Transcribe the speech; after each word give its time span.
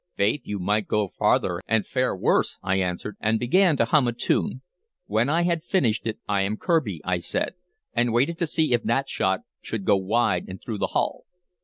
"Faith, 0.15 0.41
you 0.45 0.57
might 0.57 0.87
go 0.87 1.09
farther 1.09 1.61
and 1.67 1.85
fare 1.85 2.15
worse," 2.15 2.57
I 2.63 2.77
answered, 2.79 3.17
and 3.19 3.37
began 3.39 3.77
to 3.77 3.85
hum 3.85 4.07
a 4.07 4.11
tune. 4.13 4.63
When 5.05 5.29
I 5.29 5.43
had 5.43 5.63
finished 5.63 6.07
it, 6.07 6.17
"I 6.27 6.41
am 6.41 6.57
Kirby," 6.57 7.01
I 7.05 7.19
said, 7.19 7.53
and 7.93 8.11
waited 8.11 8.39
to 8.39 8.47
see 8.47 8.73
if 8.73 8.81
that 8.81 9.07
shot 9.07 9.41
should 9.61 9.85
go 9.85 9.97
wide 9.97 10.49
or 10.49 10.57
through 10.57 10.79
the 10.79 10.87
hull. 10.97 11.25